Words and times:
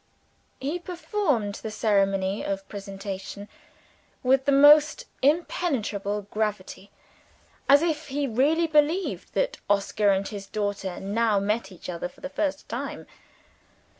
He 0.59 0.79
performed 0.79 1.59
the 1.61 1.69
ceremony 1.69 2.43
of 2.43 2.67
presentation, 2.67 3.47
with 4.23 4.45
the 4.45 4.51
most 4.51 5.05
impenetrable 5.21 6.23
gravity, 6.31 6.89
as 7.69 7.83
if 7.83 8.07
he 8.07 8.25
really 8.25 8.65
believed 8.65 9.33
that 9.35 9.57
Oscar 9.69 10.09
and 10.09 10.27
his 10.27 10.47
daughter 10.47 10.99
now 10.99 11.39
met 11.39 11.71
each 11.71 11.87
other 11.87 12.09
for 12.09 12.21
the 12.21 12.29
first 12.29 12.67
time! 12.67 13.05